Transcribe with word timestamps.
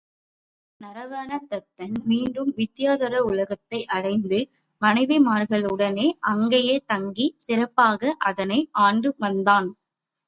பின்பு 0.03 0.85
நரவாண 0.85 1.31
தத்தன் 1.43 1.93
மீண்டும் 2.03 2.49
வித்தியாதரருலகத்தை 2.57 3.79
அடைந்து 3.89 4.39
மனைவிமார்களுடனே 4.81 6.07
அங்கேயே 6.31 6.77
தங்கிச் 6.87 7.39
சிறப்பாக 7.39 8.15
அதனை 8.29 8.59
ஆண்டு 8.81 9.11
வந்தான். 9.19 9.69